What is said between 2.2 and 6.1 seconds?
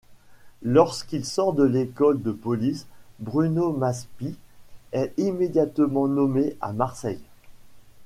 de police, Bruno Maspie est immédiatement